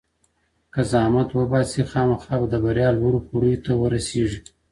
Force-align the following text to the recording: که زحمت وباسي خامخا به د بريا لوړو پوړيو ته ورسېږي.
که 0.73 0.81
زحمت 0.91 1.29
وباسي 1.33 1.81
خامخا 1.91 2.35
به 2.41 2.47
د 2.51 2.55
بريا 2.63 2.89
لوړو 2.99 3.19
پوړيو 3.27 3.63
ته 3.65 3.71
ورسېږي. 3.81 4.39